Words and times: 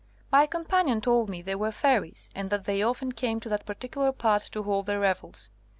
My 0.31 0.47
companion 0.47 0.99
told 0.99 1.29
me 1.29 1.43
they 1.43 1.53
were 1.53 1.69
fairies, 1.71 2.27
and 2.33 2.49
that 2.49 2.65
they 2.65 2.81
often 2.81 3.11
came 3.11 3.39
to 3.41 3.49
that 3.49 3.67
particular 3.67 4.11
part 4.11 4.41
to 4.51 4.63
hold 4.63 4.87
their 4.87 4.99
revels. 4.99 5.51